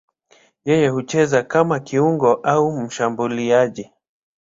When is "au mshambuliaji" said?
2.33-3.91